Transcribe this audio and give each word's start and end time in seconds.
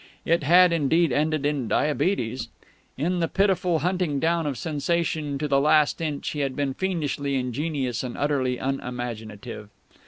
It 0.25 0.41
had, 0.41 0.73
indeed, 0.73 1.11
ended 1.13 1.45
in 1.45 1.67
diabetes. 1.67 2.47
In 2.97 3.19
the 3.19 3.27
pitiful 3.27 3.77
hunting 3.85 4.19
down 4.19 4.47
of 4.47 4.57
sensation 4.57 5.37
to 5.37 5.47
the 5.47 5.61
last 5.61 6.01
inch 6.01 6.29
he 6.29 6.39
had 6.39 6.55
been 6.55 6.73
fiendishly 6.73 7.35
ingenious 7.35 8.01
and 8.03 8.17
utterly 8.17 8.57
unimaginative. 8.57 9.69